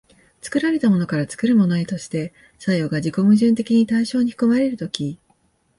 [0.41, 5.19] 作られたものから作るものへとして作用が自己矛盾的に対象に含まれる時、